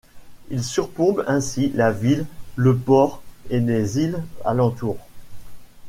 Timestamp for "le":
2.55-2.75